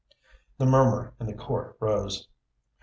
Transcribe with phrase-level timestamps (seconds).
[0.57, 2.27] The murmur in the court rose.